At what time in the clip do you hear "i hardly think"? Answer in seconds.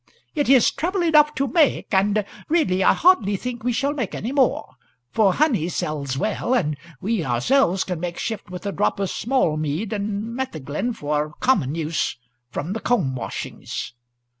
2.83-3.63